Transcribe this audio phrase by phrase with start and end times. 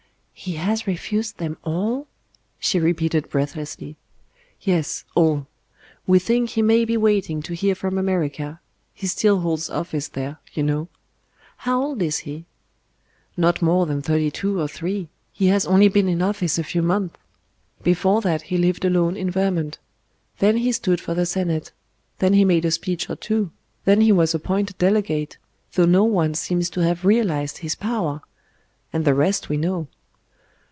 [0.43, 2.07] "He has refused them all!"
[2.57, 3.95] she repeated breathlessly.
[4.59, 5.45] "Yes, all.
[6.07, 8.59] We think He may be waiting to hear from America.
[8.95, 10.87] He still holds office there, you know."
[11.57, 12.45] "How old is He?"
[13.37, 15.09] "Not more than thirty two or three.
[15.31, 17.17] He has only been in office a few months.
[17.83, 19.77] Before that He lived alone in Vermont.
[20.39, 21.71] Then He stood for the Senate;
[22.17, 23.51] then He made a speech or two;
[23.85, 25.37] then He was appointed delegate,
[25.73, 28.21] though no one seems to have realised His power.
[28.91, 29.87] And the rest we know."